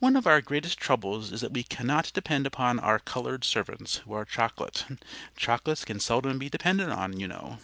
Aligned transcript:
One 0.00 0.16
of 0.16 0.26
our 0.26 0.42
greatest 0.42 0.76
troubles 0.76 1.32
is 1.32 1.40
that 1.40 1.54
we 1.54 1.62
cannot 1.62 2.12
depend 2.12 2.44
upon 2.46 2.78
our 2.78 2.98
colored 2.98 3.42
servants, 3.42 3.96
who 4.04 4.12
are 4.12 4.26
chocolate. 4.26 4.84
Chocolates 5.34 5.86
can 5.86 5.98
seldom 5.98 6.36
be 6.38 6.50
depended 6.50 6.90
on, 6.90 7.18
you 7.18 7.26
know." 7.26 7.58